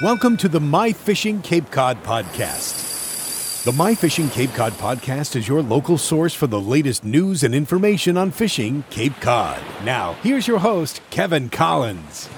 Welcome 0.00 0.36
to 0.36 0.48
the 0.48 0.60
My 0.60 0.92
Fishing 0.92 1.42
Cape 1.42 1.72
Cod 1.72 2.04
podcast. 2.04 3.64
The 3.64 3.72
My 3.72 3.96
Fishing 3.96 4.28
Cape 4.28 4.52
Cod 4.52 4.72
podcast 4.74 5.34
is 5.34 5.48
your 5.48 5.60
local 5.60 5.98
source 5.98 6.32
for 6.32 6.46
the 6.46 6.60
latest 6.60 7.04
news 7.04 7.42
and 7.42 7.52
information 7.52 8.16
on 8.16 8.30
fishing 8.30 8.84
Cape 8.90 9.20
Cod. 9.20 9.60
Now, 9.84 10.12
here's 10.22 10.46
your 10.46 10.60
host, 10.60 11.00
Kevin 11.10 11.48
Collins. 11.48 12.28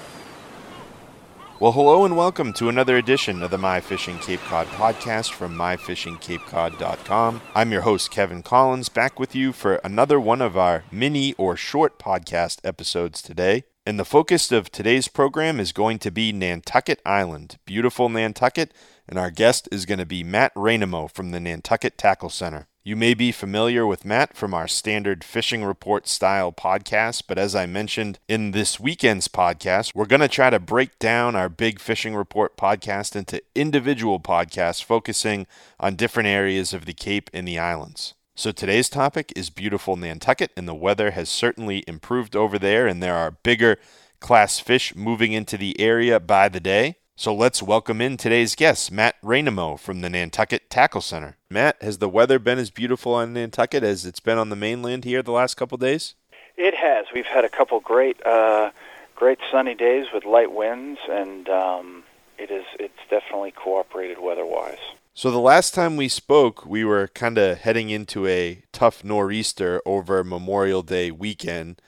Well, 1.58 1.72
hello 1.72 2.06
and 2.06 2.16
welcome 2.16 2.54
to 2.54 2.70
another 2.70 2.96
edition 2.96 3.42
of 3.42 3.50
the 3.50 3.58
My 3.58 3.80
Fishing 3.80 4.18
Cape 4.20 4.40
Cod 4.40 4.66
podcast 4.68 5.32
from 5.32 5.54
myfishingcapecod.com. 5.54 7.42
I'm 7.54 7.72
your 7.72 7.82
host, 7.82 8.10
Kevin 8.10 8.42
Collins, 8.42 8.88
back 8.88 9.20
with 9.20 9.34
you 9.34 9.52
for 9.52 9.74
another 9.84 10.18
one 10.18 10.40
of 10.40 10.56
our 10.56 10.84
mini 10.90 11.34
or 11.34 11.58
short 11.58 11.98
podcast 11.98 12.60
episodes 12.64 13.20
today. 13.20 13.64
And 13.86 13.98
the 13.98 14.04
focus 14.04 14.52
of 14.52 14.70
today's 14.70 15.08
program 15.08 15.58
is 15.58 15.72
going 15.72 15.98
to 16.00 16.10
be 16.10 16.32
Nantucket 16.32 17.00
Island, 17.06 17.56
beautiful 17.64 18.10
Nantucket, 18.10 18.74
and 19.08 19.18
our 19.18 19.30
guest 19.30 19.70
is 19.72 19.86
going 19.86 19.98
to 19.98 20.06
be 20.06 20.22
Matt 20.22 20.54
Reinemo 20.54 21.10
from 21.10 21.30
the 21.30 21.40
Nantucket 21.40 21.96
Tackle 21.96 22.28
Center. 22.28 22.66
You 22.84 22.94
may 22.94 23.14
be 23.14 23.32
familiar 23.32 23.86
with 23.86 24.04
Matt 24.04 24.36
from 24.36 24.52
our 24.52 24.68
standard 24.68 25.24
fishing 25.24 25.64
report 25.64 26.06
style 26.06 26.52
podcast, 26.52 27.22
but 27.26 27.38
as 27.38 27.54
I 27.54 27.64
mentioned 27.64 28.18
in 28.28 28.50
this 28.50 28.78
weekend's 28.78 29.28
podcast, 29.28 29.94
we're 29.94 30.04
going 30.04 30.20
to 30.20 30.28
try 30.28 30.50
to 30.50 30.58
break 30.58 30.98
down 30.98 31.34
our 31.34 31.48
big 31.48 31.80
fishing 31.80 32.14
report 32.14 32.58
podcast 32.58 33.16
into 33.16 33.42
individual 33.54 34.20
podcasts 34.20 34.84
focusing 34.84 35.46
on 35.78 35.96
different 35.96 36.28
areas 36.28 36.74
of 36.74 36.84
the 36.84 36.94
Cape 36.94 37.30
and 37.32 37.48
the 37.48 37.58
islands. 37.58 38.14
So 38.40 38.52
today's 38.52 38.88
topic 38.88 39.34
is 39.36 39.50
beautiful 39.50 39.96
Nantucket, 39.96 40.50
and 40.56 40.66
the 40.66 40.72
weather 40.72 41.10
has 41.10 41.28
certainly 41.28 41.84
improved 41.86 42.34
over 42.34 42.58
there, 42.58 42.86
and 42.86 43.02
there 43.02 43.14
are 43.14 43.32
bigger 43.32 43.76
class 44.18 44.58
fish 44.58 44.96
moving 44.96 45.34
into 45.34 45.58
the 45.58 45.78
area 45.78 46.18
by 46.18 46.48
the 46.48 46.58
day. 46.58 46.96
So 47.16 47.34
let's 47.34 47.62
welcome 47.62 48.00
in 48.00 48.16
today's 48.16 48.54
guest, 48.54 48.90
Matt 48.90 49.20
Reinemo 49.20 49.78
from 49.78 50.00
the 50.00 50.08
Nantucket 50.08 50.70
Tackle 50.70 51.02
Center. 51.02 51.36
Matt, 51.50 51.82
has 51.82 51.98
the 51.98 52.08
weather 52.08 52.38
been 52.38 52.58
as 52.58 52.70
beautiful 52.70 53.12
on 53.12 53.34
Nantucket 53.34 53.82
as 53.82 54.06
it's 54.06 54.20
been 54.20 54.38
on 54.38 54.48
the 54.48 54.56
mainland 54.56 55.04
here 55.04 55.22
the 55.22 55.32
last 55.32 55.58
couple 55.58 55.76
days? 55.76 56.14
It 56.56 56.74
has. 56.76 57.04
We've 57.14 57.26
had 57.26 57.44
a 57.44 57.50
couple 57.50 57.78
great, 57.80 58.24
uh, 58.24 58.70
great 59.14 59.40
sunny 59.50 59.74
days 59.74 60.06
with 60.14 60.24
light 60.24 60.50
winds, 60.50 61.00
and 61.10 61.46
um, 61.50 62.04
it 62.40 62.50
is. 62.50 62.64
It's 62.78 62.94
definitely 63.10 63.52
cooperated 63.52 64.18
weather-wise. 64.20 64.78
So 65.12 65.30
the 65.30 65.38
last 65.38 65.74
time 65.74 65.96
we 65.96 66.08
spoke, 66.08 66.64
we 66.64 66.84
were 66.84 67.08
kind 67.08 67.36
of 67.36 67.58
heading 67.58 67.90
into 67.90 68.26
a 68.26 68.62
tough 68.72 69.04
nor'easter 69.04 69.82
over 69.84 70.24
Memorial 70.24 70.82
Day 70.82 71.10
weekend. 71.10 71.80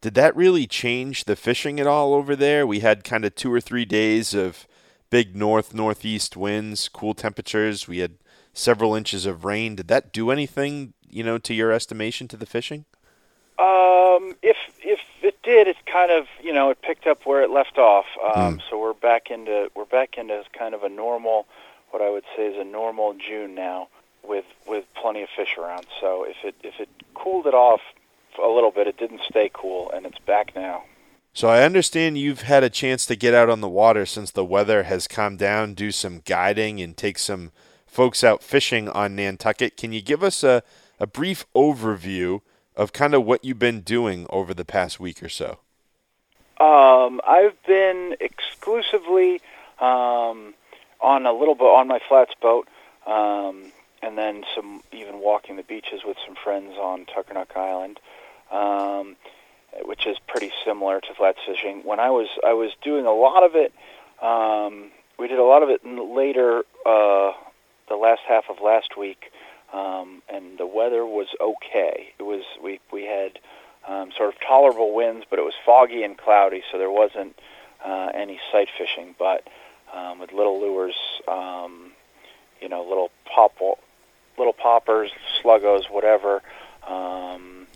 Did 0.00 0.14
that 0.14 0.36
really 0.36 0.66
change 0.66 1.24
the 1.24 1.34
fishing 1.34 1.80
at 1.80 1.86
all 1.86 2.14
over 2.14 2.36
there? 2.36 2.66
We 2.66 2.80
had 2.80 3.02
kind 3.02 3.24
of 3.24 3.34
two 3.34 3.52
or 3.52 3.60
three 3.60 3.84
days 3.84 4.34
of 4.34 4.68
big 5.10 5.34
north 5.34 5.74
northeast 5.74 6.36
winds, 6.36 6.88
cool 6.88 7.14
temperatures. 7.14 7.88
We 7.88 7.98
had 7.98 8.18
several 8.52 8.94
inches 8.94 9.26
of 9.26 9.44
rain. 9.44 9.74
Did 9.74 9.88
that 9.88 10.12
do 10.12 10.30
anything, 10.30 10.92
you 11.08 11.24
know, 11.24 11.38
to 11.38 11.54
your 11.54 11.72
estimation 11.72 12.28
to 12.28 12.36
the 12.36 12.46
fishing? 12.46 12.84
Um, 13.58 14.36
if 14.42 14.56
if 14.82 15.00
it 15.22 15.42
did, 15.42 15.68
it 15.68 15.76
kind 15.90 16.10
of 16.10 16.26
you 16.42 16.52
know 16.52 16.70
it 16.70 16.82
picked 16.82 17.06
up 17.06 17.24
where 17.24 17.42
it 17.42 17.50
left 17.50 17.78
off. 17.78 18.06
Um, 18.22 18.58
mm. 18.58 18.62
So 18.68 18.80
we're 18.80 18.94
back 18.94 19.30
into 19.30 19.70
we're 19.74 19.84
back 19.84 20.18
into 20.18 20.42
kind 20.56 20.74
of 20.74 20.82
a 20.82 20.88
normal 20.88 21.46
what 21.90 22.02
I 22.02 22.10
would 22.10 22.24
say 22.36 22.46
is 22.46 22.56
a 22.58 22.64
normal 22.64 23.14
June 23.14 23.54
now 23.54 23.88
with 24.22 24.44
with 24.66 24.84
plenty 24.94 25.22
of 25.22 25.28
fish 25.34 25.56
around. 25.58 25.86
So 26.00 26.24
if 26.24 26.36
it 26.44 26.54
if 26.62 26.80
it 26.80 26.88
cooled 27.14 27.46
it 27.46 27.54
off 27.54 27.80
a 28.42 28.48
little 28.48 28.70
bit, 28.70 28.86
it 28.86 28.98
didn't 28.98 29.22
stay 29.28 29.50
cool, 29.52 29.90
and 29.90 30.04
it's 30.06 30.18
back 30.18 30.54
now. 30.54 30.84
So 31.32 31.48
I 31.48 31.64
understand 31.64 32.16
you've 32.16 32.42
had 32.42 32.64
a 32.64 32.70
chance 32.70 33.04
to 33.06 33.16
get 33.16 33.34
out 33.34 33.50
on 33.50 33.60
the 33.60 33.68
water 33.68 34.06
since 34.06 34.30
the 34.30 34.44
weather 34.44 34.84
has 34.84 35.06
calmed 35.06 35.38
down, 35.38 35.74
do 35.74 35.90
some 35.90 36.22
guiding, 36.24 36.80
and 36.80 36.96
take 36.96 37.18
some 37.18 37.52
folks 37.86 38.24
out 38.24 38.42
fishing 38.42 38.88
on 38.88 39.16
Nantucket. 39.16 39.76
Can 39.76 39.92
you 39.92 40.00
give 40.00 40.22
us 40.22 40.42
a, 40.42 40.62
a 40.98 41.06
brief 41.06 41.44
overview 41.54 42.40
of 42.76 42.92
kind 42.92 43.14
of 43.14 43.24
what 43.24 43.44
you've 43.44 43.58
been 43.58 43.80
doing 43.80 44.26
over 44.30 44.52
the 44.52 44.64
past 44.64 45.00
week 45.00 45.22
or 45.22 45.28
so? 45.28 45.58
Um, 46.58 47.20
I've 47.26 47.62
been 47.66 48.16
exclusively 48.20 49.40
um, 49.78 50.54
on 51.00 51.26
a 51.26 51.32
little 51.32 51.54
bit 51.54 51.64
on 51.64 51.88
my 51.88 52.00
flats 52.08 52.32
boat, 52.40 52.68
um, 53.06 53.72
and 54.02 54.16
then 54.16 54.44
some 54.54 54.82
even 54.92 55.20
walking 55.20 55.56
the 55.56 55.62
beaches 55.62 56.02
with 56.04 56.16
some 56.24 56.34
friends 56.34 56.74
on 56.78 57.06
Tuckernuck 57.06 57.56
Island, 57.56 58.00
um, 58.50 59.16
which 59.84 60.06
is 60.06 60.16
pretty 60.26 60.50
similar 60.64 61.00
to 61.00 61.14
flats 61.14 61.38
fishing. 61.46 61.82
When 61.84 62.00
I 62.00 62.10
was 62.10 62.28
I 62.46 62.54
was 62.54 62.70
doing 62.82 63.06
a 63.06 63.12
lot 63.12 63.42
of 63.42 63.54
it, 63.54 63.72
um, 64.22 64.90
we 65.18 65.28
did 65.28 65.38
a 65.38 65.44
lot 65.44 65.62
of 65.62 65.68
it 65.68 65.82
in 65.84 66.16
later 66.16 66.62
uh, 66.86 67.32
the 67.88 67.96
last 67.96 68.22
half 68.26 68.44
of 68.48 68.60
last 68.62 68.96
week, 68.96 69.30
um, 69.76 70.22
and 70.28 70.58
the 70.58 70.66
weather 70.66 71.04
was 71.04 71.28
okay. 71.40 72.14
It 72.18 72.22
was 72.22 72.42
we 72.62 72.80
we 72.90 73.04
had 73.04 73.38
um, 73.86 74.10
sort 74.16 74.34
of 74.34 74.40
tolerable 74.40 74.94
winds, 74.94 75.26
but 75.28 75.38
it 75.38 75.42
was 75.42 75.54
foggy 75.64 76.02
and 76.02 76.16
cloudy, 76.16 76.62
so 76.72 76.78
there 76.78 76.90
wasn't 76.90 77.38
uh, 77.84 78.10
any 78.14 78.40
sight 78.50 78.68
fishing, 78.76 79.14
but 79.18 79.46
um, 79.92 80.18
with 80.18 80.32
little 80.32 80.58
lures, 80.60 80.96
um, 81.28 81.92
you 82.60 82.68
know, 82.68 82.82
little 82.82 83.10
pop, 83.26 83.52
little 84.38 84.54
poppers, 84.54 85.10
sluggos, 85.42 85.90
whatever. 85.90 86.42
Um, 86.86 87.66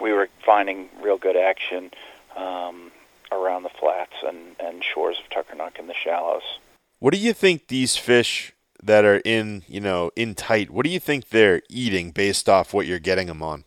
we 0.00 0.12
were 0.12 0.28
finding 0.44 0.88
real 1.02 1.18
good 1.18 1.36
action 1.36 1.90
um, 2.36 2.90
around 3.30 3.64
the 3.64 3.70
flats 3.80 4.14
and, 4.26 4.56
and 4.58 4.82
shores 4.82 5.18
of 5.22 5.30
Tuckernuck 5.30 5.78
and 5.78 5.88
the 5.88 5.94
shallows. 5.94 6.42
What 6.98 7.12
do 7.12 7.20
you 7.20 7.32
think 7.32 7.68
these 7.68 7.96
fish 7.96 8.53
that 8.84 9.04
are 9.04 9.20
in, 9.24 9.62
you 9.66 9.80
know, 9.80 10.10
in 10.14 10.34
tight, 10.34 10.70
what 10.70 10.84
do 10.84 10.90
you 10.90 11.00
think 11.00 11.30
they're 11.30 11.62
eating 11.68 12.10
based 12.10 12.48
off 12.48 12.74
what 12.74 12.86
you're 12.86 12.98
getting 12.98 13.26
them 13.26 13.42
on? 13.42 13.64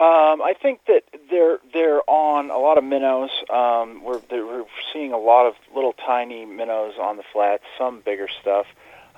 Um, 0.00 0.42
I 0.42 0.54
think 0.60 0.80
that 0.86 1.04
they're 1.30 1.58
they're 1.72 2.02
on 2.08 2.50
a 2.50 2.58
lot 2.58 2.78
of 2.78 2.84
minnows. 2.84 3.30
Um, 3.48 4.02
we're 4.02 4.20
we're 4.30 4.64
seeing 4.92 5.12
a 5.12 5.18
lot 5.18 5.46
of 5.46 5.54
little 5.74 5.92
tiny 5.92 6.44
minnows 6.44 6.94
on 7.00 7.16
the 7.16 7.22
flats, 7.32 7.62
some 7.78 8.00
bigger 8.00 8.28
stuff. 8.40 8.66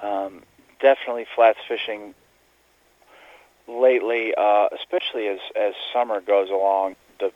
Um, 0.03 0.43
definitely 0.81 1.27
flats 1.35 1.59
fishing 1.67 2.15
lately, 3.67 4.35
uh, 4.37 4.69
especially 4.79 5.29
as 5.29 5.39
as 5.59 5.73
summer 5.95 6.21
goes 6.21 6.51
along. 6.51 6.97
The 7.21 7.33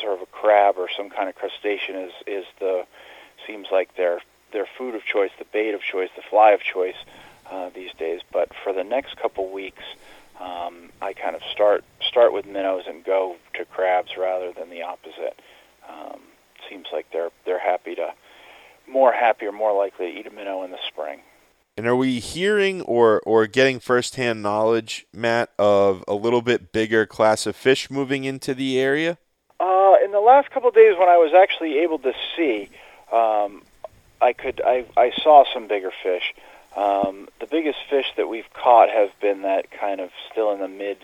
sort 0.00 0.14
of 0.14 0.22
a 0.22 0.26
crab 0.26 0.74
or 0.76 0.88
some 0.94 1.10
kind 1.10 1.28
of 1.28 1.36
crustacean 1.36 1.94
is 1.94 2.12
is 2.26 2.44
the 2.58 2.86
seems 3.46 3.68
like 3.70 3.96
their 3.96 4.20
their 4.52 4.66
food 4.76 4.96
of 4.96 5.04
choice, 5.04 5.30
the 5.38 5.46
bait 5.52 5.74
of 5.74 5.80
choice, 5.80 6.10
the 6.16 6.22
fly 6.28 6.50
of 6.50 6.60
choice 6.60 6.96
uh, 7.50 7.70
these 7.74 7.92
days. 7.98 8.20
But 8.32 8.50
for 8.62 8.72
the 8.72 8.84
next 8.84 9.16
couple 9.16 9.50
weeks 9.50 9.82
um, 10.40 10.90
I 11.02 11.12
kind 11.12 11.36
of 11.36 11.42
start 11.52 11.84
start 12.00 12.32
with 12.32 12.46
minnows 12.46 12.84
and 12.88 13.04
go 13.04 13.36
to 13.54 13.64
crabs 13.66 14.16
rather 14.16 14.52
than 14.52 14.70
the 14.70 14.82
opposite. 14.82 15.38
Um, 15.88 16.20
seems 16.68 16.86
like 16.92 17.06
they're 17.12 17.30
they're 17.44 17.58
happy 17.60 17.94
to 17.96 18.14
more 18.88 19.12
happy 19.12 19.46
or 19.46 19.52
more 19.52 19.76
likely 19.76 20.12
to 20.12 20.18
eat 20.18 20.26
a 20.26 20.30
minnow 20.30 20.62
in 20.62 20.70
the 20.70 20.78
spring. 20.88 21.20
And 21.76 21.86
are 21.86 21.96
we 21.96 22.20
hearing 22.20 22.80
or 22.82 23.20
or 23.26 23.46
getting 23.46 23.80
firsthand 23.80 24.42
knowledge, 24.42 25.06
Matt, 25.12 25.50
of 25.58 26.02
a 26.08 26.14
little 26.14 26.42
bit 26.42 26.72
bigger 26.72 27.04
class 27.04 27.46
of 27.46 27.54
fish 27.54 27.90
moving 27.90 28.24
into 28.24 28.54
the 28.54 28.78
area? 28.80 29.18
Uh, 29.60 29.96
in 30.02 30.10
the 30.10 30.20
last 30.20 30.50
couple 30.50 30.70
of 30.70 30.74
days, 30.74 30.96
when 30.98 31.08
I 31.10 31.18
was 31.18 31.32
actually 31.34 31.80
able 31.80 31.98
to 31.98 32.14
see, 32.34 32.70
um, 33.12 33.62
I 34.22 34.32
could 34.32 34.62
I 34.64 34.86
I 34.96 35.12
saw 35.22 35.44
some 35.52 35.68
bigger 35.68 35.92
fish. 36.02 36.34
Um, 36.80 37.28
the 37.40 37.46
biggest 37.46 37.78
fish 37.90 38.06
that 38.16 38.28
we've 38.28 38.50
caught 38.54 38.88
have 38.88 39.10
been 39.20 39.42
that 39.42 39.70
kind 39.70 40.00
of 40.00 40.10
still 40.30 40.50
in 40.52 40.60
the 40.60 40.68
mid 40.68 40.96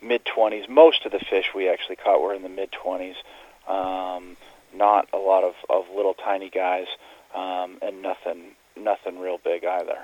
mid 0.00 0.24
20s. 0.24 0.68
Most 0.68 1.04
of 1.04 1.12
the 1.12 1.18
fish 1.18 1.50
we 1.54 1.68
actually 1.68 1.96
caught 1.96 2.22
were 2.22 2.32
in 2.32 2.42
the 2.42 2.48
mid 2.48 2.70
20s. 2.72 3.16
Um, 3.70 4.38
not 4.74 5.08
a 5.12 5.18
lot 5.18 5.44
of, 5.44 5.54
of 5.68 5.84
little 5.94 6.14
tiny 6.14 6.48
guys, 6.48 6.86
um, 7.34 7.78
and 7.82 8.00
nothing 8.00 8.52
nothing 8.74 9.18
real 9.18 9.38
big 9.42 9.64
either. 9.64 9.98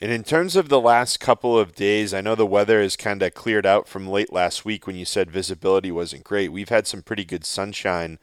And 0.00 0.10
in 0.10 0.24
terms 0.24 0.56
of 0.56 0.68
the 0.68 0.80
last 0.80 1.20
couple 1.20 1.56
of 1.56 1.74
days, 1.74 2.12
I 2.12 2.20
know 2.20 2.34
the 2.34 2.44
weather 2.44 2.82
has 2.82 2.96
kind 2.96 3.22
of 3.22 3.34
cleared 3.34 3.66
out 3.66 3.86
from 3.86 4.08
late 4.08 4.32
last 4.32 4.64
week 4.64 4.86
when 4.86 4.96
you 4.96 5.04
said 5.04 5.30
visibility 5.30 5.92
wasn't 5.92 6.24
great. 6.24 6.50
We've 6.50 6.70
had 6.70 6.86
some 6.88 7.02
pretty 7.02 7.24
good 7.24 7.44
sunshine 7.44 8.18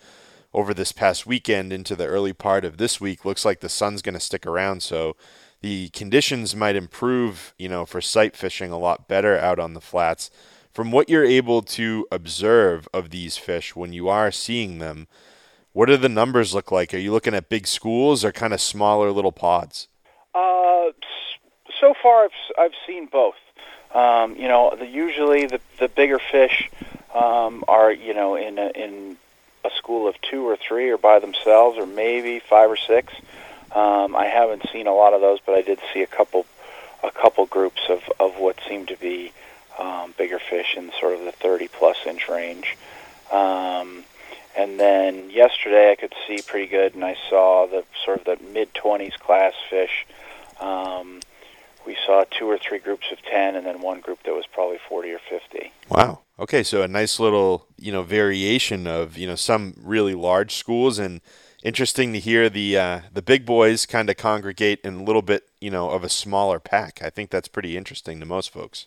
over 0.54 0.74
this 0.74 0.92
past 0.92 1.26
weekend 1.26 1.72
into 1.72 1.96
the 1.96 2.06
early 2.06 2.34
part 2.34 2.66
of 2.66 2.78
this 2.78 3.00
week. 3.00 3.24
Looks 3.24 3.46
like 3.46 3.62
the 3.62 3.70
sun's 3.70 4.02
going 4.02 4.14
to 4.14 4.20
stick 4.20 4.46
around, 4.46 4.84
so 4.84 5.16
the 5.64 5.88
conditions 5.90 6.58
might 6.58 6.76
improve, 6.76 7.54
you 7.58 7.70
know, 7.70 7.86
for 7.86 8.02
sight 8.02 8.36
fishing 8.36 8.70
a 8.70 8.78
lot 8.78 9.08
better 9.08 9.40
out 9.40 9.60
on 9.60 9.74
the 9.74 9.80
flats. 9.80 10.30
From 10.74 10.92
what 10.92 11.08
you're 11.08 11.24
able 11.24 11.62
to 11.62 12.06
observe 12.12 12.90
of 12.94 13.12
these 13.12 13.38
fish 13.38 13.74
when 13.74 13.94
you 13.94 14.10
are 14.10 14.30
seeing 14.30 14.80
them, 14.80 15.08
what 15.72 15.86
do 15.86 15.96
the 15.96 16.10
numbers 16.10 16.54
look 16.54 16.70
like? 16.70 16.94
Are 16.94 16.98
you 16.98 17.14
looking 17.14 17.34
at 17.34 17.48
big 17.48 17.66
schools 17.66 18.26
or 18.26 18.34
kind 18.34 18.54
of 18.54 18.60
smaller 18.60 19.10
little 19.12 19.32
pods? 19.32 19.88
Uh, 20.36 20.92
so 21.80 21.94
far, 22.02 22.26
I've, 22.26 22.32
I've 22.60 22.74
seen 22.86 23.06
both. 23.06 23.36
Um, 23.94 24.36
you 24.36 24.50
know, 24.50 24.76
the, 24.78 24.86
usually 24.86 25.46
the 25.46 25.62
the 25.80 25.88
bigger 25.88 26.20
fish 26.20 26.70
um, 27.14 27.64
are 27.68 27.92
you 27.92 28.14
know 28.14 28.36
in 28.36 28.58
a, 28.58 28.70
in 28.72 29.18
a 29.64 29.70
school 29.78 30.08
of 30.10 30.20
two 30.20 30.46
or 30.46 30.58
three, 30.58 30.90
or 30.90 30.98
by 30.98 31.20
themselves, 31.20 31.78
or 31.78 31.86
maybe 31.86 32.40
five 32.40 32.70
or 32.70 32.76
six. 32.76 33.14
Um, 33.76 34.16
I 34.16 34.26
haven't 34.26 34.70
seen 34.72 34.88
a 34.88 34.94
lot 34.94 35.14
of 35.14 35.22
those, 35.22 35.40
but 35.46 35.56
I 35.56 35.62
did 35.62 35.80
see 35.94 36.02
a 36.02 36.08
couple 36.08 36.46
a 37.04 37.12
couple 37.12 37.46
groups 37.46 37.82
of, 37.90 38.02
of 38.20 38.38
what 38.38 38.58
seemed 38.68 38.88
to 38.88 38.96
be 38.96 39.34
um, 39.78 40.14
bigger 40.18 40.40
fish 40.40 40.76
in 40.78 40.90
sort 41.00 41.14
of 41.14 41.26
the 41.26 41.34
30 41.34 41.68
plus 41.68 41.98
inch 42.06 42.30
range. 42.30 42.78
Um, 43.32 44.06
and 44.56 44.80
then 44.80 45.30
yesterday 45.30 45.92
I 45.92 45.96
could 45.96 46.14
see 46.28 46.40
pretty 46.46 46.68
good, 46.68 46.96
and 46.96 47.04
I 47.04 47.18
saw 47.30 47.68
the 47.68 47.84
sort 48.06 48.20
of 48.20 48.26
the 48.40 48.46
mid 48.46 48.74
20s 48.74 49.18
class 49.20 49.54
fish. 49.70 50.06
Um, 50.62 51.20
we 51.86 51.98
saw 52.06 52.24
two 52.30 52.50
or 52.50 52.58
three 52.58 52.80
groups 52.80 53.08
of 53.12 53.22
10, 53.24 53.56
and 53.56 53.66
then 53.66 53.82
one 53.82 54.00
group 54.00 54.24
that 54.24 54.34
was 54.34 54.46
probably 54.48 54.78
40 54.88 55.12
or 55.12 55.20
50. 55.30 55.72
Wow. 55.90 56.20
Okay, 56.40 56.64
so 56.64 56.82
a 56.82 56.88
nice 56.88 57.20
little 57.20 57.68
you 57.78 57.92
know 57.92 58.02
variation 58.02 58.88
of 58.88 59.18
you 59.18 59.28
know 59.28 59.36
some 59.36 59.76
really 59.82 60.16
large 60.16 60.56
schools, 60.56 60.98
and 60.98 61.22
interesting 61.64 62.14
to 62.14 62.20
hear 62.20 62.50
the 62.50 62.78
uh, 62.78 63.00
the 63.12 63.22
big 63.24 63.46
boys 63.46 63.88
kind 63.88 64.10
of 64.10 64.18
congregate 64.18 64.82
in 64.84 64.96
a 64.96 65.04
little 65.04 65.24
bit 65.24 65.50
you 65.60 65.72
know 65.72 65.90
of 65.90 66.04
a 66.04 66.10
smaller 66.10 66.60
pack. 66.60 67.02
I 67.02 67.10
think 67.10 67.32
that's 67.32 67.48
pretty 67.48 67.76
interesting 67.76 68.20
to 68.20 68.26
most 68.26 68.52
folks. 68.52 68.86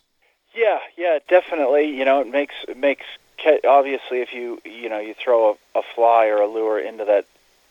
Yeah, 0.55 0.79
yeah, 0.97 1.19
definitely. 1.27 1.95
You 1.95 2.05
know, 2.05 2.21
it 2.21 2.27
makes 2.27 2.55
it 2.67 2.77
makes 2.77 3.05
obviously 3.67 4.21
if 4.21 4.33
you 4.33 4.61
you 4.65 4.89
know 4.89 4.99
you 4.99 5.13
throw 5.13 5.51
a, 5.75 5.79
a 5.79 5.81
fly 5.95 6.27
or 6.27 6.41
a 6.41 6.47
lure 6.47 6.79
into 6.79 7.05
that 7.05 7.25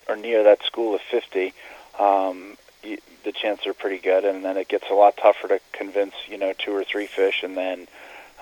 or 0.08 0.16
near 0.16 0.44
that 0.44 0.62
school 0.62 0.94
of 0.94 1.00
50 1.00 1.52
um, 1.98 2.56
you, 2.82 2.98
the 3.24 3.32
chances 3.32 3.66
are 3.66 3.74
pretty 3.74 3.98
good 3.98 4.24
and 4.24 4.44
then 4.44 4.56
it 4.56 4.68
gets 4.68 4.88
a 4.90 4.94
lot 4.94 5.16
tougher 5.16 5.48
to 5.48 5.60
convince 5.72 6.14
you 6.28 6.38
know 6.38 6.52
two 6.56 6.72
or 6.72 6.84
three 6.84 7.06
fish 7.06 7.42
and 7.42 7.56
then 7.56 7.88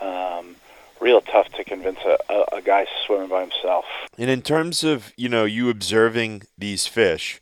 um, 0.01 0.57
real 1.01 1.21
tough 1.21 1.49
to 1.53 1.65
convince 1.65 1.99
a, 2.05 2.19
a, 2.33 2.57
a 2.59 2.63
guy 2.63 2.87
swimming 3.07 3.29
by 3.29 3.41
himself 3.41 3.85
and 4.19 4.31
in 4.31 4.43
terms 4.43 4.85
of 4.85 5.13
you 5.17 5.29
know 5.29 5.45
you 5.45 5.69
observing 5.69 6.43
these 6.57 6.87
fish 6.87 7.41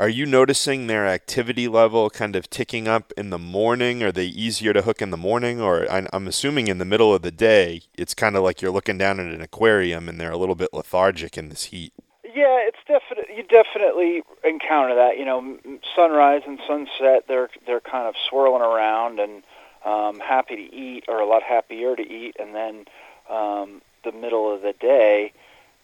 are 0.00 0.08
you 0.08 0.24
noticing 0.24 0.86
their 0.86 1.06
activity 1.06 1.68
level 1.68 2.08
kind 2.08 2.34
of 2.34 2.48
ticking 2.48 2.88
up 2.88 3.12
in 3.18 3.28
the 3.28 3.38
morning? 3.38 4.02
Are 4.02 4.10
they 4.10 4.24
easier 4.24 4.72
to 4.72 4.80
hook 4.80 5.02
in 5.02 5.10
the 5.10 5.18
morning? 5.18 5.60
Or 5.60 5.86
I'm 5.92 6.26
assuming 6.26 6.68
in 6.68 6.78
the 6.78 6.86
middle 6.86 7.14
of 7.14 7.20
the 7.20 7.30
day, 7.30 7.82
it's 7.98 8.14
kind 8.14 8.34
of 8.34 8.42
like 8.42 8.62
you're 8.62 8.70
looking 8.70 8.96
down 8.96 9.20
at 9.20 9.26
an 9.26 9.42
aquarium 9.42 10.08
and 10.08 10.18
they're 10.18 10.30
a 10.30 10.38
little 10.38 10.54
bit 10.54 10.72
lethargic 10.72 11.36
in 11.36 11.50
this 11.50 11.64
heat. 11.64 11.92
Yeah, 12.24 12.66
it's 12.66 12.78
definitely 12.88 13.36
you 13.36 13.42
definitely 13.42 14.22
encounter 14.42 14.94
that. 14.94 15.18
You 15.18 15.26
know, 15.26 15.58
sunrise 15.94 16.44
and 16.46 16.58
sunset, 16.66 17.24
they're 17.28 17.50
they're 17.66 17.80
kind 17.80 18.08
of 18.08 18.14
swirling 18.26 18.62
around 18.62 19.20
and 19.20 19.42
um, 19.84 20.20
happy 20.20 20.56
to 20.56 20.74
eat, 20.74 21.04
or 21.08 21.20
a 21.20 21.26
lot 21.26 21.42
happier 21.42 21.96
to 21.96 22.02
eat, 22.02 22.36
and 22.38 22.54
then 22.54 22.84
um, 23.28 23.82
the 24.04 24.12
middle 24.12 24.52
of 24.52 24.62
the 24.62 24.72
day, 24.72 25.32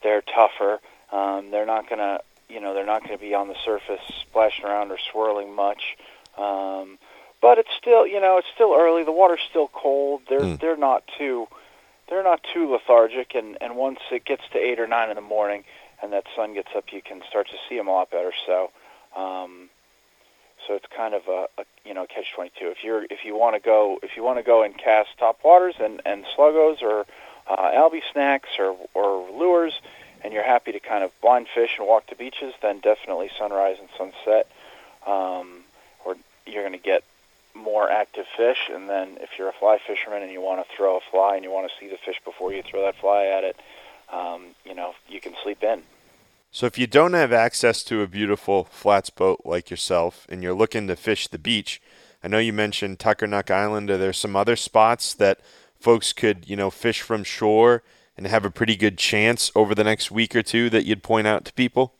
they're 0.03 0.23
tougher. 0.23 0.81
Um, 1.13 1.51
they're 1.51 1.67
not 1.67 1.89
going 1.89 1.99
to 2.01 2.21
you 2.49 2.61
know 2.61 2.75
they're 2.75 2.87
not 2.87 3.05
to 3.09 3.19
be 3.19 3.35
on 3.35 3.49
the 3.49 3.57
surface 3.65 4.01
splashing 4.21 4.65
around 4.65 4.91
or 4.91 4.99
swirling 4.99 5.55
much. 5.55 5.97
Um, 6.37 6.99
but 7.41 7.59
it's 7.59 7.71
still 7.79 8.07
you 8.07 8.21
know 8.21 8.39
it's 8.39 8.49
still 8.55 8.75
early. 8.75 9.05
The 9.05 9.13
water's 9.13 9.41
still 9.49 9.69
cold. 9.69 10.23
They're 10.29 10.41
mm. 10.41 10.61
they're 10.61 10.77
not 10.77 11.05
too 11.19 11.49
they're 12.09 12.25
not 12.25 12.45
too 12.53 12.71
lethargic. 12.71 13.35
And 13.35 13.57
and 13.61 13.77
once 13.77 14.01
it 14.11 14.25
gets 14.25 14.43
to 14.53 14.59
eight 14.59 14.79
or 14.79 14.87
nine 14.87 15.11
in 15.11 15.17
the 15.17 15.23
morning 15.23 15.65
and 16.03 16.13
that 16.13 16.25
sun 16.35 16.55
gets 16.55 16.69
up, 16.77 16.93
you 16.93 17.01
can 17.03 17.23
start 17.29 17.49
to 17.49 17.57
see 17.69 17.77
them 17.77 17.89
a 17.89 17.93
lot 17.93 18.11
better. 18.11 18.33
So. 18.47 18.71
Um, 19.17 19.71
so 20.67 20.75
it's 20.75 20.87
kind 20.95 21.15
of 21.15 21.23
a, 21.29 21.47
a 21.59 21.65
you 21.85 21.95
know 21.95 22.07
catch 22.07 22.33
twenty 22.35 22.51
two. 22.59 22.69
If 22.71 22.85
you're 22.85 23.05
if 23.05 23.25
you 23.25 23.37
want 23.37 23.55
to 23.55 23.61
go 23.61 23.99
if 24.03 24.17
you 24.17 24.23
want 24.23 24.39
to 24.39 24.43
go 24.43 24.63
and 24.63 24.77
cast 24.77 25.11
top 25.19 25.41
waters 25.45 25.75
and 25.81 26.01
and 26.05 26.25
sluggos 26.37 26.83
or 26.83 27.07
uh, 27.47 27.71
albie 27.73 28.03
snacks 28.13 28.51
or 28.59 28.77
or 28.95 29.29
lures, 29.31 29.81
and 30.23 30.33
you're 30.33 30.45
happy 30.45 30.73
to 30.73 30.81
kind 30.81 31.05
of 31.05 31.13
blind 31.21 31.47
fish 31.55 31.77
and 31.79 31.87
walk 31.87 32.09
the 32.09 32.17
beaches, 32.17 32.55
then 32.63 32.81
definitely 32.81 33.31
sunrise 33.39 33.77
and 33.79 33.89
sunset. 33.97 34.51
Um, 35.07 35.63
or 36.05 36.17
you're 36.47 36.63
going 36.63 36.73
to 36.73 36.85
get 36.85 37.05
more 37.55 37.91
active 37.91 38.27
fish. 38.37 38.69
And 38.73 38.89
then 38.89 39.19
if 39.21 39.31
you're 39.39 39.49
a 39.49 39.53
fly 39.53 39.79
fisherman 39.87 40.23
and 40.23 40.31
you 40.33 40.41
want 40.41 40.67
to 40.67 40.77
throw 40.77 40.97
a 40.97 41.01
fly 41.11 41.37
and 41.37 41.45
you 41.45 41.51
want 41.51 41.71
to 41.71 41.75
see 41.79 41.89
the 41.89 41.97
fish 41.97 42.21
before 42.25 42.53
you 42.53 42.63
throw 42.63 42.83
that 42.83 42.97
fly 42.97 43.27
at 43.27 43.45
it, 43.45 43.57
um, 44.13 44.47
you 44.65 44.75
know, 44.75 44.95
you 45.09 45.21
can 45.21 45.35
sleep 45.43 45.63
in. 45.63 45.83
So 46.57 46.65
if 46.65 46.79
you 46.79 46.87
don't 46.87 47.13
have 47.13 47.35
access 47.35 47.83
to 47.83 48.01
a 48.01 48.07
beautiful 48.07 48.65
flats 48.65 49.11
boat 49.11 49.43
like 49.45 49.69
yourself 49.69 50.27
and 50.31 50.43
you're 50.43 50.55
looking 50.55 50.87
to 50.87 50.97
fish 50.97 51.29
the 51.29 51.39
beach, 51.39 51.83
I 52.25 52.29
know 52.29 52.39
you 52.39 52.55
mentioned 52.55 52.99
Tuckernuck 52.99 53.51
Island. 53.51 53.91
Are 53.91 53.99
there 53.99 54.15
some 54.15 54.35
other 54.35 54.57
spots 54.57 55.13
that 55.13 55.41
folks 55.79 56.15
could, 56.15 56.49
you 56.49 56.57
know, 56.57 56.71
fish 56.71 57.03
from 57.03 57.25
shore 57.25 57.83
and 58.17 58.27
have 58.27 58.47
a 58.47 58.51
pretty 58.51 58.75
good 58.75 58.97
chance 58.97 59.53
over 59.55 59.75
the 59.75 59.85
next 59.85 60.11
week 60.11 60.35
or 60.35 60.43
two 60.43 60.71
that 60.71 60.87
you'd 60.87 61.03
point 61.03 61.27
out 61.27 61.45
to 61.45 61.53
people? 61.53 61.93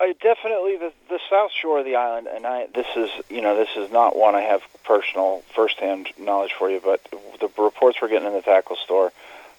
I 0.00 0.14
definitely 0.22 0.76
the 0.76 0.92
the 1.08 1.18
south 1.28 1.50
shore 1.50 1.80
of 1.80 1.84
the 1.84 1.96
island, 1.96 2.28
and 2.32 2.46
I 2.46 2.68
this 2.72 2.86
is 2.94 3.10
you 3.28 3.40
know 3.42 3.56
this 3.56 3.70
is 3.76 3.90
not 3.90 4.14
one 4.16 4.36
I 4.36 4.42
have 4.42 4.62
personal 4.84 5.42
firsthand 5.52 6.10
knowledge 6.16 6.52
for 6.56 6.70
you, 6.70 6.80
but 6.80 7.04
the 7.40 7.50
reports 7.60 7.98
we're 8.00 8.08
getting 8.08 8.28
in 8.28 8.34
the 8.34 8.40
tackle 8.40 8.76
store, 8.76 9.12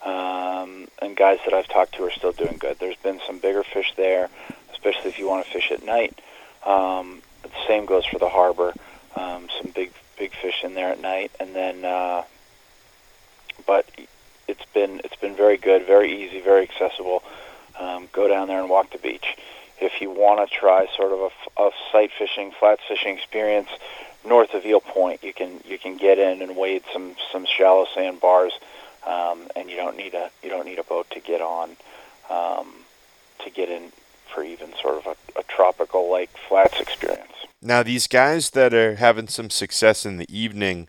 uh, 0.05 0.40
um, 0.61 0.87
and 1.01 1.15
guys 1.15 1.39
that 1.45 1.53
I've 1.53 1.67
talked 1.67 1.95
to 1.95 2.03
are 2.03 2.11
still 2.11 2.31
doing 2.31 2.57
good. 2.59 2.77
There's 2.79 2.97
been 2.97 3.19
some 3.25 3.39
bigger 3.39 3.63
fish 3.63 3.93
there, 3.97 4.29
especially 4.71 5.09
if 5.09 5.19
you 5.19 5.27
want 5.27 5.45
to 5.45 5.51
fish 5.51 5.71
at 5.71 5.83
night. 5.83 6.19
Um, 6.65 7.21
the 7.43 7.49
same 7.67 7.85
goes 7.85 8.05
for 8.05 8.19
the 8.19 8.29
harbor. 8.29 8.73
Um, 9.15 9.49
some 9.61 9.71
big 9.71 9.91
big 10.17 10.33
fish 10.33 10.63
in 10.63 10.73
there 10.73 10.89
at 10.89 11.01
night, 11.01 11.31
and 11.39 11.55
then 11.55 11.83
uh, 11.83 12.23
but 13.65 13.89
it's 14.47 14.65
been 14.73 15.01
it's 15.03 15.15
been 15.15 15.35
very 15.35 15.57
good, 15.57 15.85
very 15.85 16.23
easy, 16.23 16.41
very 16.41 16.63
accessible. 16.63 17.23
Um, 17.79 18.07
go 18.11 18.27
down 18.27 18.47
there 18.47 18.59
and 18.59 18.69
walk 18.69 18.91
the 18.91 18.97
beach. 18.97 19.37
If 19.79 20.01
you 20.01 20.11
want 20.11 20.47
to 20.47 20.55
try 20.55 20.87
sort 20.95 21.11
of 21.11 21.31
a, 21.57 21.63
a 21.63 21.71
sight 21.91 22.11
fishing, 22.17 22.51
flat 22.51 22.79
fishing 22.87 23.17
experience 23.17 23.69
north 24.23 24.53
of 24.53 24.63
Eel 24.65 24.81
Point, 24.81 25.23
you 25.23 25.33
can 25.33 25.61
you 25.65 25.77
can 25.77 25.97
get 25.97 26.19
in 26.19 26.41
and 26.41 26.55
wade 26.55 26.83
some 26.93 27.15
some 27.31 27.45
shallow 27.45 27.87
sand 27.93 28.21
bars, 28.21 28.53
um, 29.05 29.47
and 29.55 29.69
you 29.69 29.75
don't 29.75 29.97
need 29.97 30.13
a 30.13 30.29
you 30.43 30.49
don't 30.49 30.65
need 30.65 30.79
a 30.79 30.83
boat 30.83 31.09
to 31.11 31.19
get 31.19 31.41
on 31.41 31.77
um, 32.29 32.67
to 33.43 33.49
get 33.49 33.69
in 33.69 33.91
for 34.33 34.43
even 34.43 34.73
sort 34.81 34.97
of 34.97 35.05
a, 35.07 35.39
a 35.39 35.43
tropical 35.43 36.11
lake 36.11 36.29
flats 36.47 36.79
experience. 36.79 37.33
Now, 37.61 37.83
these 37.83 38.07
guys 38.07 38.51
that 38.51 38.73
are 38.73 38.95
having 38.95 39.27
some 39.27 39.49
success 39.49 40.05
in 40.05 40.17
the 40.17 40.25
evening 40.35 40.87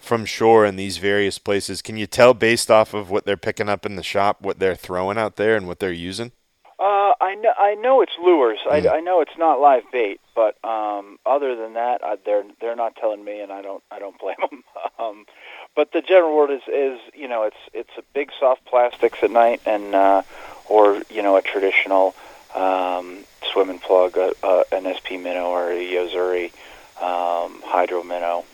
from 0.00 0.24
shore 0.24 0.64
in 0.64 0.76
these 0.76 0.96
various 0.96 1.38
places. 1.38 1.82
Can 1.82 1.96
you 1.96 2.06
tell 2.06 2.34
based 2.34 2.70
off 2.70 2.94
of 2.94 3.10
what 3.10 3.26
they're 3.26 3.36
picking 3.36 3.68
up 3.68 3.84
in 3.84 3.96
the 3.96 4.02
shop, 4.02 4.40
what 4.40 4.58
they're 4.58 4.74
throwing 4.74 5.18
out 5.18 5.36
there, 5.36 5.56
and 5.56 5.68
what 5.68 5.78
they're 5.78 5.92
using? 5.92 6.32
Uh, 6.78 7.12
I 7.20 7.34
know 7.34 7.52
I 7.58 7.74
know 7.74 8.00
it's 8.00 8.14
lures. 8.18 8.58
Mm. 8.66 8.86
I, 8.86 8.96
I 8.96 9.00
know 9.00 9.20
it's 9.20 9.36
not 9.36 9.60
live 9.60 9.82
bait, 9.92 10.20
but 10.34 10.56
um, 10.64 11.18
other 11.26 11.54
than 11.54 11.74
that, 11.74 12.02
uh, 12.02 12.16
they're 12.24 12.44
they're 12.60 12.76
not 12.76 12.96
telling 12.96 13.22
me, 13.22 13.40
and 13.40 13.52
I 13.52 13.60
don't 13.60 13.82
I 13.90 13.98
don't 13.98 14.18
blame 14.20 14.36
them. 14.50 14.64
um, 14.98 15.26
but 15.74 15.92
the 15.92 16.02
general 16.02 16.36
word 16.36 16.50
is 16.50 16.62
is 16.68 17.00
you 17.14 17.28
know 17.28 17.44
it's 17.44 17.56
it's 17.72 17.90
a 17.98 18.02
big 18.14 18.30
soft 18.38 18.64
plastics 18.64 19.18
at 19.22 19.30
night, 19.30 19.60
and 19.66 19.94
uh, 19.94 20.22
or 20.68 21.02
you 21.10 21.22
know 21.22 21.36
a 21.36 21.42
traditional 21.42 22.14
um, 22.54 23.24
swim 23.52 23.70
and 23.70 23.80
plug, 23.80 24.16
a, 24.16 24.32
a, 24.42 24.64
an 24.72 24.92
SP 24.92 25.18
minnow 25.18 25.46
or 25.46 25.70
a 25.70 25.82
Yo-Zuri 25.82 26.46
um, 27.00 27.62
hydro 27.64 28.02
minnow 28.02 28.44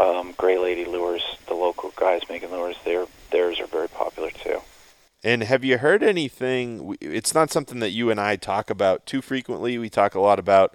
um, 0.00 0.34
Gray 0.36 0.58
Lady 0.58 0.84
lures, 0.84 1.22
the 1.46 1.54
local 1.54 1.92
guys 1.96 2.22
making 2.28 2.50
lures, 2.50 2.76
their 2.84 3.06
theirs 3.30 3.60
are 3.60 3.66
very 3.66 3.88
popular 3.88 4.30
too. 4.30 4.60
And 5.22 5.42
have 5.42 5.64
you 5.64 5.78
heard 5.78 6.02
anything? 6.02 6.96
It's 7.00 7.34
not 7.34 7.50
something 7.50 7.80
that 7.80 7.90
you 7.90 8.10
and 8.10 8.18
I 8.18 8.36
talk 8.36 8.70
about 8.70 9.04
too 9.04 9.20
frequently. 9.20 9.76
We 9.76 9.90
talk 9.90 10.14
a 10.14 10.20
lot 10.20 10.38
about 10.38 10.74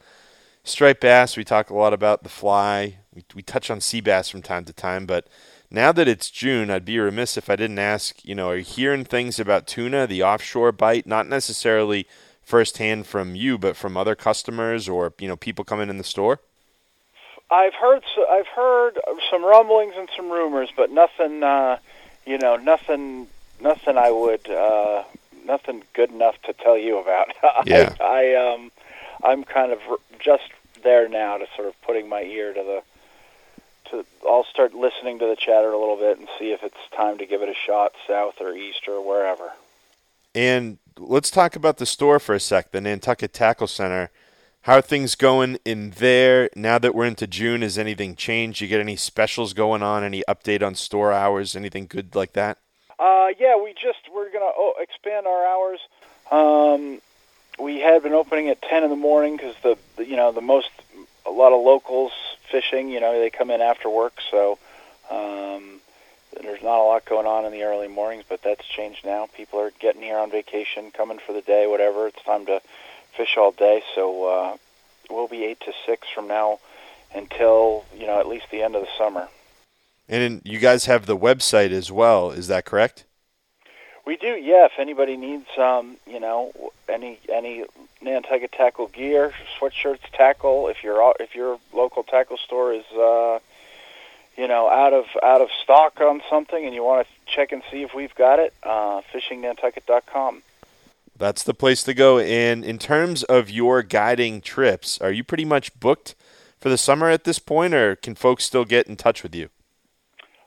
striped 0.63 1.01
bass. 1.01 1.35
We 1.35 1.43
talk 1.43 1.69
a 1.69 1.75
lot 1.75 1.93
about 1.93 2.23
the 2.23 2.29
fly. 2.29 2.97
We, 3.15 3.23
we 3.33 3.41
touch 3.41 3.71
on 3.71 3.81
sea 3.81 4.01
bass 4.01 4.29
from 4.29 4.41
time 4.41 4.65
to 4.65 4.73
time. 4.73 5.05
But 5.05 5.27
now 5.71 5.91
that 5.93 6.07
it's 6.07 6.29
June, 6.29 6.69
I'd 6.69 6.85
be 6.85 6.99
remiss 6.99 7.37
if 7.37 7.49
I 7.49 7.55
didn't 7.55 7.79
ask. 7.79 8.23
You 8.25 8.35
know, 8.35 8.49
are 8.49 8.57
you 8.57 8.63
hearing 8.63 9.05
things 9.05 9.39
about 9.39 9.67
tuna, 9.67 10.05
the 10.05 10.21
offshore 10.21 10.71
bite? 10.71 11.07
Not 11.07 11.27
necessarily 11.27 12.07
firsthand 12.43 13.07
from 13.07 13.35
you, 13.35 13.57
but 13.57 13.75
from 13.75 13.97
other 13.97 14.15
customers 14.15 14.87
or 14.87 15.13
you 15.19 15.27
know 15.27 15.35
people 15.35 15.65
coming 15.65 15.89
in 15.89 15.97
the 15.97 16.03
store. 16.03 16.39
I've 17.49 17.73
heard 17.75 18.03
I've 18.29 18.47
heard 18.47 18.99
some 19.29 19.43
rumblings 19.43 19.93
and 19.97 20.09
some 20.15 20.29
rumors, 20.29 20.69
but 20.75 20.91
nothing. 20.91 21.43
Uh, 21.43 21.77
you 22.25 22.37
know, 22.37 22.57
nothing. 22.57 23.27
Nothing 23.61 23.97
I 23.97 24.11
would. 24.11 24.49
Uh, 24.49 25.03
nothing 25.45 25.83
good 25.93 26.11
enough 26.11 26.41
to 26.43 26.53
tell 26.53 26.77
you 26.77 26.97
about. 26.97 27.29
Yeah. 27.65 27.95
I, 28.01 28.33
I 28.35 28.53
um, 28.53 28.71
I'm 29.23 29.43
kind 29.43 29.71
of 29.71 29.79
just 30.19 30.43
there 30.83 31.07
now 31.07 31.37
to 31.37 31.47
sort 31.55 31.67
of 31.67 31.81
putting 31.81 32.09
my 32.09 32.21
ear 32.23 32.53
to 32.53 32.63
the. 32.63 32.81
To 33.91 34.05
I'll 34.27 34.45
start 34.45 34.73
listening 34.73 35.19
to 35.19 35.27
the 35.27 35.35
chatter 35.35 35.71
a 35.71 35.79
little 35.79 35.97
bit 35.97 36.17
and 36.17 36.27
see 36.39 36.51
if 36.51 36.63
it's 36.63 36.77
time 36.95 37.17
to 37.19 37.25
give 37.25 37.41
it 37.41 37.49
a 37.49 37.53
shot 37.53 37.93
south 38.07 38.35
or 38.41 38.53
east 38.53 38.87
or 38.87 39.05
wherever. 39.05 39.51
And 40.33 40.79
let's 40.97 41.29
talk 41.29 41.55
about 41.55 41.77
the 41.77 41.85
store 41.85 42.19
for 42.19 42.35
a 42.35 42.39
sec. 42.39 42.71
The 42.71 42.81
Nantucket 42.81 43.33
Tackle 43.33 43.67
Center 43.67 44.11
how 44.65 44.77
are 44.77 44.81
things 44.81 45.13
going 45.13 45.59
in 45.63 45.91
there 45.91 46.49
now 46.55 46.79
that 46.79 46.95
we're 46.95 47.05
into 47.05 47.27
June? 47.27 47.61
Has 47.61 47.77
anything 47.77 48.15
changed? 48.15 48.61
You 48.61 48.67
get 48.67 48.79
any 48.79 48.95
specials 48.95 49.53
going 49.53 49.83
on? 49.83 50.03
Any 50.03 50.23
update 50.27 50.65
on 50.65 50.73
store 50.73 51.13
hours? 51.13 51.55
Anything 51.55 51.85
good 51.85 52.15
like 52.15 52.33
that? 52.33 52.57
Uh, 52.97 53.27
yeah, 53.37 53.61
we 53.61 53.75
just 53.75 53.99
we're 54.11 54.31
gonna 54.31 54.49
oh, 54.57 54.73
expand 54.79 55.27
our 55.27 55.45
hours. 55.45 55.79
Um, 56.31 56.99
we 57.63 57.79
had 57.79 58.01
been 58.01 58.13
opening 58.13 58.49
at 58.49 58.59
10 58.63 58.83
in 58.83 58.89
the 58.89 58.95
morning 58.95 59.37
because 59.37 59.53
the, 59.61 59.77
the 59.97 60.07
you 60.07 60.15
know 60.15 60.31
the 60.31 60.41
most 60.41 60.71
a 61.27 61.29
lot 61.29 61.53
of 61.53 61.63
locals 61.63 62.11
fishing. 62.55 62.89
You 62.89 62.99
know 62.99 63.19
they 63.19 63.29
come 63.29 63.51
in 63.51 63.61
after 63.61 63.89
work, 63.89 64.19
so 64.31 64.57
um, 65.11 65.81
there's 66.41 66.63
not 66.63 66.79
a 66.79 66.83
lot 66.83 67.05
going 67.05 67.27
on 67.27 67.45
in 67.45 67.51
the 67.51 67.63
early 67.63 67.87
mornings. 67.87 68.23
But 68.27 68.41
that's 68.43 68.65
changed 68.65 69.05
now. 69.05 69.27
People 69.35 69.59
are 69.59 69.71
getting 69.79 70.01
here 70.01 70.17
on 70.17 70.31
vacation, 70.31 70.91
coming 70.91 71.19
for 71.25 71.33
the 71.33 71.41
day, 71.41 71.67
whatever. 71.67 72.07
It's 72.07 72.23
time 72.23 72.45
to 72.45 72.61
fish 73.15 73.35
all 73.37 73.51
day. 73.51 73.83
So 73.93 74.25
uh, 74.25 74.57
we'll 75.09 75.27
be 75.27 75.43
eight 75.43 75.59
to 75.61 75.73
six 75.85 76.07
from 76.13 76.27
now 76.27 76.59
until 77.13 77.85
you 77.97 78.07
know 78.07 78.19
at 78.19 78.27
least 78.27 78.45
the 78.51 78.61
end 78.61 78.75
of 78.75 78.83
the 78.83 78.89
summer. 78.97 79.27
And 80.07 80.41
you 80.45 80.59
guys 80.59 80.85
have 80.85 81.07
the 81.07 81.17
website 81.17 81.71
as 81.71 81.91
well. 81.91 82.31
Is 82.31 82.47
that 82.47 82.63
correct? 82.63 83.05
We 84.05 84.17
do, 84.17 84.35
yeah. 84.35 84.65
If 84.65 84.73
anybody 84.77 85.17
needs, 85.17 85.47
um, 85.57 85.97
you 86.05 86.19
know, 86.19 86.51
any 86.87 87.19
any 87.27 87.65
Nantucket 88.01 88.51
tackle 88.51 88.87
gear, 88.87 89.33
sweatshirts, 89.59 90.11
tackle. 90.13 90.67
If 90.67 90.83
your 90.83 91.15
if 91.19 91.33
your 91.33 91.59
local 91.73 92.03
tackle 92.03 92.37
store 92.37 92.71
is, 92.71 92.85
uh, 92.91 93.39
you 94.37 94.47
know, 94.47 94.69
out 94.69 94.93
of 94.93 95.05
out 95.23 95.41
of 95.41 95.49
stock 95.63 95.99
on 96.01 96.21
something, 96.29 96.63
and 96.63 96.75
you 96.75 96.83
want 96.83 97.07
to 97.07 97.33
check 97.33 97.51
and 97.51 97.63
see 97.71 97.81
if 97.81 97.95
we've 97.95 98.13
got 98.13 98.37
it, 98.37 98.53
uh, 98.61 99.01
fishingnantucket.com. 99.11 100.43
That's 101.17 101.43
the 101.43 101.53
place 101.53 101.81
to 101.83 101.93
go. 101.93 102.19
And 102.19 102.63
in 102.63 102.77
terms 102.77 103.23
of 103.23 103.49
your 103.49 103.81
guiding 103.81 104.41
trips, 104.41 104.99
are 104.99 105.11
you 105.11 105.23
pretty 105.23 105.45
much 105.45 105.79
booked 105.79 106.13
for 106.59 106.69
the 106.69 106.77
summer 106.77 107.09
at 107.09 107.23
this 107.23 107.39
point, 107.39 107.73
or 107.73 107.95
can 107.95 108.13
folks 108.13 108.43
still 108.43 108.65
get 108.65 108.87
in 108.87 108.97
touch 108.97 109.23
with 109.23 109.33
you? 109.33 109.49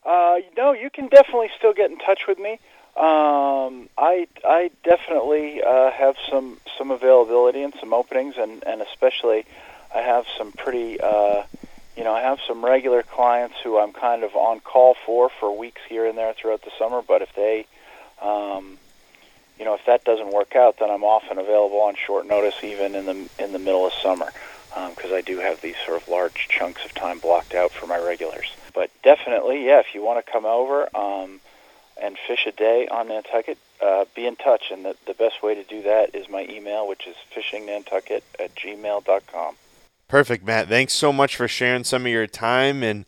Uh, 0.05 0.37
no, 0.57 0.73
you 0.73 0.91
can 0.91 1.09
definitely 1.09 1.50
still 1.57 1.73
get 1.73 1.91
in 1.91 1.99
touch 1.99 2.23
with 2.29 2.38
me. 2.38 2.61
Um, 2.99 3.88
I 3.97 4.26
I 4.45 4.73
definitely 4.83 5.62
uh, 5.62 5.93
have 5.93 6.17
some 6.28 6.59
some 6.76 6.90
availability 6.90 7.62
and 7.62 7.73
some 7.78 7.95
openings, 7.95 8.35
and 8.37 8.64
and 8.67 8.83
especially 8.83 9.45
I 9.95 10.00
have 10.00 10.25
some 10.37 10.50
pretty 10.50 10.99
uh, 11.00 11.45
you 11.97 12.02
know 12.02 12.12
I 12.12 12.23
have 12.23 12.40
some 12.49 12.64
regular 12.64 13.05
clients 13.05 13.55
who 13.62 13.78
I'm 13.78 13.93
kind 13.93 14.25
of 14.25 14.35
on 14.35 14.59
call 14.59 14.97
for 15.07 15.31
for 15.38 15.57
weeks 15.57 15.81
here 15.88 16.07
and 16.07 16.19
there 16.19 16.35
throughout 16.35 16.62
the 16.62 16.73
summer. 16.76 17.00
But 17.07 17.23
if 17.23 17.28
they 17.37 17.67
um, 18.21 18.78
you 19.61 19.64
know 19.64 19.75
if 19.75 19.83
that 19.87 20.02
doesn't 20.02 20.33
work 20.33 20.57
out, 20.57 20.81
then 20.81 20.90
I'm 20.90 21.05
often 21.05 21.38
available 21.38 21.81
on 21.83 21.95
short 22.05 22.26
notice, 22.26 22.57
even 22.64 22.97
in 22.97 23.07
the 23.07 23.28
in 23.38 23.52
the 23.52 23.61
middle 23.61 23.87
of 23.87 23.93
summer, 24.02 24.33
because 24.71 25.12
um, 25.12 25.14
I 25.14 25.21
do 25.21 25.38
have 25.38 25.61
these 25.62 25.76
sort 25.87 26.02
of 26.02 26.09
large 26.09 26.49
chunks 26.49 26.81
of 26.85 26.93
time 26.95 27.21
blocked 27.21 27.55
out 27.55 27.71
for 27.78 27.87
my 27.87 27.99
regulars. 27.99 28.49
But 28.75 28.90
definitely, 29.05 29.67
yeah, 29.67 29.78
if 29.78 29.95
you 29.95 30.02
want 30.02 30.26
to 30.26 30.33
come 30.33 30.47
over. 30.47 30.88
Um, 30.97 31.40
and 32.02 32.17
fish 32.26 32.47
a 32.47 32.52
day 32.52 32.88
on 32.88 33.09
Nantucket, 33.09 33.59
uh, 33.83 34.05
be 34.14 34.26
in 34.26 34.37
touch. 34.37 34.64
And 34.71 34.85
the, 34.85 34.97
the 35.07 35.14
best 35.14 35.43
way 35.43 35.55
to 35.55 35.64
do 35.64 35.83
that 35.83 36.14
is 36.14 36.28
my 36.28 36.47
email, 36.49 36.88
which 36.88 37.07
is 37.07 37.17
fishingnantucket 37.35 38.23
at 38.38 38.55
gmail.com. 38.55 39.57
Perfect, 40.09 40.47
Matt. 40.47 40.69
Thanks 40.69 40.95
so 40.95 41.12
much 41.12 41.37
for 41.37 41.47
sharing 41.47 41.85
some 41.85 42.07
of 42.07 42.12
your 42.12 42.26
time 42.26 42.83
and 42.83 43.05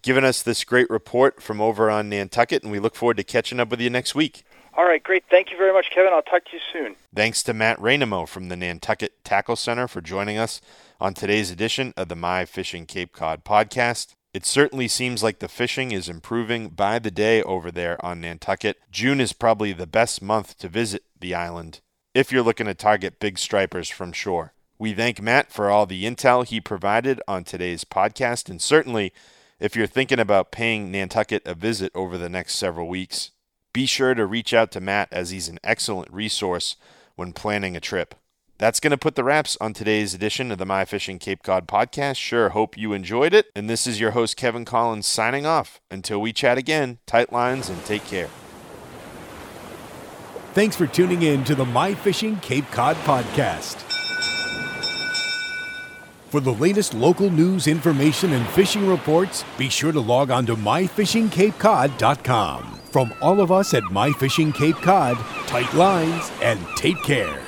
giving 0.00 0.24
us 0.24 0.42
this 0.42 0.64
great 0.64 0.88
report 0.90 1.42
from 1.42 1.60
over 1.60 1.90
on 1.90 2.08
Nantucket. 2.08 2.62
And 2.62 2.72
we 2.72 2.78
look 2.78 2.94
forward 2.94 3.18
to 3.18 3.24
catching 3.24 3.60
up 3.60 3.70
with 3.70 3.80
you 3.80 3.90
next 3.90 4.14
week. 4.14 4.44
All 4.74 4.84
right, 4.84 5.02
great. 5.02 5.24
Thank 5.28 5.50
you 5.50 5.58
very 5.58 5.72
much, 5.72 5.90
Kevin. 5.94 6.12
I'll 6.14 6.22
talk 6.22 6.44
to 6.46 6.52
you 6.54 6.60
soon. 6.72 6.96
Thanks 7.14 7.42
to 7.42 7.52
Matt 7.52 7.78
Reinemo 7.78 8.26
from 8.26 8.48
the 8.48 8.56
Nantucket 8.56 9.22
Tackle 9.22 9.56
Center 9.56 9.86
for 9.86 10.00
joining 10.00 10.38
us 10.38 10.62
on 10.98 11.12
today's 11.12 11.50
edition 11.50 11.92
of 11.96 12.08
the 12.08 12.16
My 12.16 12.46
Fishing 12.46 12.86
Cape 12.86 13.12
Cod 13.12 13.44
podcast. 13.44 14.14
It 14.34 14.46
certainly 14.46 14.88
seems 14.88 15.22
like 15.22 15.40
the 15.40 15.48
fishing 15.48 15.92
is 15.92 16.08
improving 16.08 16.70
by 16.70 16.98
the 16.98 17.10
day 17.10 17.42
over 17.42 17.70
there 17.70 18.02
on 18.04 18.22
Nantucket. 18.22 18.78
June 18.90 19.20
is 19.20 19.34
probably 19.34 19.74
the 19.74 19.86
best 19.86 20.22
month 20.22 20.56
to 20.58 20.68
visit 20.68 21.04
the 21.20 21.34
island 21.34 21.80
if 22.14 22.32
you're 22.32 22.42
looking 22.42 22.64
to 22.66 22.74
target 22.74 23.20
big 23.20 23.38
stripers 23.38 23.90
from 23.90 24.10
shore. 24.10 24.54
We 24.78 24.94
thank 24.94 25.20
Matt 25.20 25.52
for 25.52 25.70
all 25.70 25.84
the 25.84 26.04
intel 26.04 26.46
he 26.46 26.62
provided 26.62 27.20
on 27.28 27.44
today's 27.44 27.84
podcast, 27.84 28.48
and 28.48 28.60
certainly 28.60 29.12
if 29.60 29.76
you're 29.76 29.86
thinking 29.86 30.18
about 30.18 30.50
paying 30.50 30.90
Nantucket 30.90 31.42
a 31.46 31.54
visit 31.54 31.92
over 31.94 32.16
the 32.16 32.30
next 32.30 32.54
several 32.54 32.88
weeks, 32.88 33.32
be 33.74 33.84
sure 33.84 34.14
to 34.14 34.24
reach 34.24 34.54
out 34.54 34.72
to 34.72 34.80
Matt 34.80 35.12
as 35.12 35.28
he's 35.30 35.48
an 35.48 35.58
excellent 35.62 36.10
resource 36.10 36.76
when 37.16 37.34
planning 37.34 37.76
a 37.76 37.80
trip. 37.80 38.14
That's 38.62 38.78
going 38.78 38.92
to 38.92 38.96
put 38.96 39.16
the 39.16 39.24
wraps 39.24 39.58
on 39.60 39.72
today's 39.72 40.14
edition 40.14 40.52
of 40.52 40.58
the 40.58 40.64
My 40.64 40.84
Fishing 40.84 41.18
Cape 41.18 41.42
Cod 41.42 41.66
podcast. 41.66 42.14
Sure, 42.14 42.50
hope 42.50 42.78
you 42.78 42.92
enjoyed 42.92 43.34
it. 43.34 43.46
And 43.56 43.68
this 43.68 43.88
is 43.88 43.98
your 43.98 44.12
host, 44.12 44.36
Kevin 44.36 44.64
Collins, 44.64 45.04
signing 45.04 45.44
off. 45.44 45.80
Until 45.90 46.20
we 46.20 46.32
chat 46.32 46.58
again, 46.58 47.00
tight 47.04 47.32
lines 47.32 47.68
and 47.68 47.84
take 47.84 48.04
care. 48.04 48.28
Thanks 50.54 50.76
for 50.76 50.86
tuning 50.86 51.22
in 51.22 51.42
to 51.42 51.56
the 51.56 51.64
My 51.64 51.92
Fishing 51.92 52.36
Cape 52.36 52.70
Cod 52.70 52.94
podcast. 52.98 53.80
For 56.28 56.38
the 56.38 56.52
latest 56.52 56.94
local 56.94 57.30
news, 57.30 57.66
information, 57.66 58.32
and 58.32 58.46
fishing 58.50 58.86
reports, 58.86 59.44
be 59.58 59.70
sure 59.70 59.90
to 59.90 59.98
log 59.98 60.30
on 60.30 60.46
to 60.46 60.54
myfishingcapecod.com. 60.54 62.80
From 62.92 63.12
all 63.20 63.40
of 63.40 63.50
us 63.50 63.74
at 63.74 63.82
My 63.90 64.12
Fishing 64.12 64.52
Cape 64.52 64.76
Cod, 64.76 65.16
tight 65.48 65.74
lines 65.74 66.30
and 66.40 66.64
take 66.76 67.02
care. 67.02 67.42